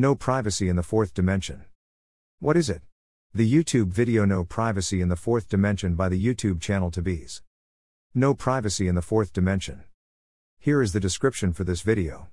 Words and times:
No 0.00 0.14
privacy 0.14 0.68
in 0.68 0.76
the 0.76 0.84
fourth 0.84 1.12
dimension. 1.12 1.64
What 2.38 2.56
is 2.56 2.70
it? 2.70 2.82
The 3.34 3.52
YouTube 3.52 3.88
video 3.88 4.24
No 4.24 4.44
Privacy 4.44 5.00
in 5.00 5.08
the 5.08 5.16
Fourth 5.16 5.48
Dimension 5.48 5.96
by 5.96 6.08
the 6.08 6.24
YouTube 6.24 6.60
channel 6.60 6.92
Tibees. 6.92 7.42
No 8.14 8.32
privacy 8.32 8.86
in 8.86 8.94
the 8.94 9.02
fourth 9.02 9.32
dimension. 9.32 9.82
Here 10.60 10.82
is 10.82 10.92
the 10.92 11.00
description 11.00 11.52
for 11.52 11.64
this 11.64 11.80
video. 11.80 12.28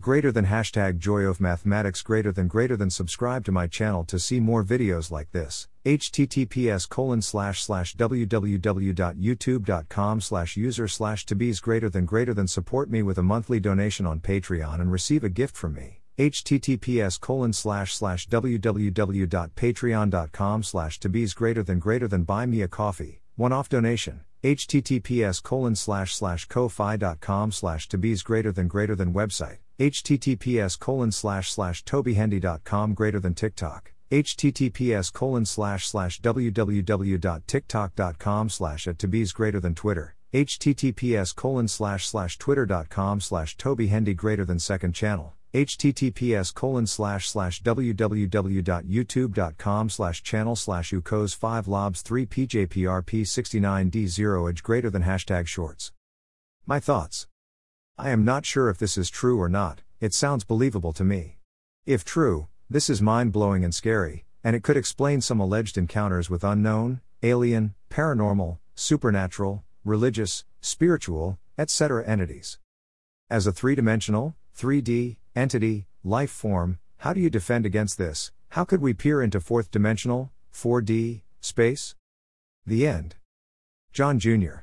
Greater 0.00 0.30
than 0.30 0.46
hashtag 0.46 0.98
joy 0.98 1.22
of 1.22 1.40
mathematics 1.40 2.00
greater 2.00 2.30
than 2.30 2.46
greater 2.46 2.76
than 2.76 2.90
subscribe 2.90 3.44
to 3.46 3.50
my 3.50 3.66
channel 3.66 4.04
to 4.04 4.20
see 4.20 4.38
more 4.38 4.62
videos 4.62 5.10
like 5.10 5.32
this. 5.32 5.66
https 5.84 6.88
colon 6.88 7.22
slash 7.22 7.60
slash 7.60 7.96
www.youtube.com 7.96 10.20
slash 10.20 10.56
user 10.56 10.86
slash 10.86 11.26
tibees 11.26 11.60
greater 11.60 11.90
than 11.90 12.04
greater 12.04 12.32
than 12.32 12.46
support 12.46 12.88
me 12.88 13.02
with 13.02 13.18
a 13.18 13.22
monthly 13.24 13.58
donation 13.58 14.06
on 14.06 14.20
Patreon 14.20 14.80
and 14.80 14.92
receive 14.92 15.24
a 15.24 15.28
gift 15.28 15.56
from 15.56 15.74
me 15.74 16.03
https 16.18 17.20
colon 17.20 17.52
slash 17.52 17.94
slash 17.96 18.28
www.patreon.com 18.28 20.62
slash 20.62 21.00
tibees 21.00 21.34
greater 21.34 21.64
than 21.64 21.80
greater 21.80 22.06
than 22.06 22.22
buy 22.22 22.46
me 22.46 22.62
a 22.62 22.68
coffee 22.68 23.20
one-off 23.34 23.68
donation 23.68 24.20
https 24.44 25.42
colon 25.42 25.74
slash 25.74 26.14
slash 26.14 26.46
ko-fi.com 26.46 27.50
slash 27.50 27.88
tibees 27.88 28.22
greater 28.22 28.52
than 28.52 28.68
greater 28.68 28.94
than 28.94 29.12
website 29.12 29.58
https 29.80 30.78
colon 30.78 31.10
slash 31.10 31.50
slash 31.50 31.82
tobyhendy.com 31.82 32.94
greater 32.94 33.18
than 33.18 33.34
tiktok 33.34 33.92
https 34.12 35.12
colon 35.12 35.44
slash 35.44 35.88
slash 35.88 36.20
www.tiktok.com 36.20 38.48
slash 38.48 38.86
at 38.86 38.98
tibees 38.98 39.34
greater 39.34 39.58
than 39.58 39.74
twitter 39.74 40.14
https 40.32 41.34
colon 41.34 41.66
slash 41.66 42.06
slash 42.06 42.38
twitter.com 42.38 43.20
slash 43.20 43.56
tobyhendy 43.56 44.14
greater 44.14 44.44
than 44.44 44.60
second 44.60 44.92
channel 44.92 45.34
https 45.54 46.52
colon 46.52 46.86
slash 46.86 47.28
slash 47.28 47.62
www.youtube.com 47.62 49.88
slash 49.88 50.22
channel 50.24 50.56
slash 50.56 50.90
ukos 50.90 51.36
5 51.36 51.68
lobs 51.68 52.02
3 52.02 52.26
pjprp 52.26 53.24
69 53.24 53.88
d 53.88 54.08
0 54.08 54.48
edge 54.48 54.64
greater 54.64 54.90
than 54.90 55.04
hashtag 55.04 55.46
shorts. 55.46 55.92
My 56.66 56.80
thoughts. 56.80 57.28
I 57.96 58.10
am 58.10 58.24
not 58.24 58.44
sure 58.44 58.68
if 58.68 58.78
this 58.78 58.98
is 58.98 59.08
true 59.08 59.40
or 59.40 59.48
not, 59.48 59.82
it 60.00 60.12
sounds 60.12 60.42
believable 60.42 60.92
to 60.92 61.04
me. 61.04 61.38
If 61.86 62.04
true, 62.04 62.48
this 62.68 62.90
is 62.90 63.00
mind 63.00 63.30
blowing 63.30 63.62
and 63.62 63.72
scary, 63.72 64.24
and 64.42 64.56
it 64.56 64.64
could 64.64 64.76
explain 64.76 65.20
some 65.20 65.38
alleged 65.38 65.78
encounters 65.78 66.28
with 66.28 66.42
unknown, 66.42 67.00
alien, 67.22 67.74
paranormal, 67.90 68.58
supernatural, 68.74 69.62
religious, 69.84 70.44
spiritual, 70.60 71.38
etc. 71.56 72.04
entities. 72.04 72.58
As 73.30 73.46
a 73.46 73.52
three 73.52 73.74
dimensional, 73.74 74.36
3D, 74.58 75.16
entity, 75.34 75.86
life 76.04 76.30
form, 76.30 76.78
how 76.98 77.14
do 77.14 77.20
you 77.20 77.30
defend 77.30 77.64
against 77.64 77.96
this? 77.96 78.30
How 78.50 78.64
could 78.64 78.82
we 78.82 78.92
peer 78.92 79.22
into 79.22 79.40
fourth 79.40 79.70
dimensional, 79.70 80.30
4D, 80.52 81.22
space? 81.40 81.94
The 82.66 82.86
end. 82.86 83.16
John 83.92 84.18
Jr. 84.18 84.56